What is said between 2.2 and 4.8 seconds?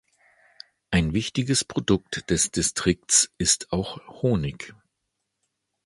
des Distrikts ist auch Honig.